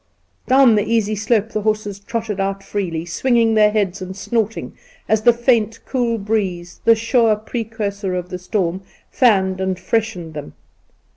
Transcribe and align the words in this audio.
Down 0.47 0.73
the 0.73 0.87
easy 0.91 1.15
slope 1.15 1.49
the 1.49 1.61
horses 1.61 1.99
trotted 1.99 2.39
out 2.39 2.63
freely, 2.63 3.05
swinging 3.05 3.53
their 3.53 3.69
heads 3.69 4.01
and 4.01 4.17
snorting 4.17 4.75
as 5.07 5.21
the 5.21 5.31
faint, 5.31 5.79
cool 5.85 6.17
breeze, 6.17 6.81
the 6.85 6.95
sure" 6.95 7.35
precursor 7.35 8.15
of 8.15 8.29
the 8.29 8.39
storm, 8.39 8.81
fanned 9.11 9.61
and 9.61 9.77
freshened 9.79 10.33
them. 10.33 10.53